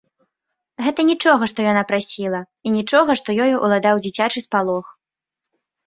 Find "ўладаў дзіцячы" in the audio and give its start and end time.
3.65-4.39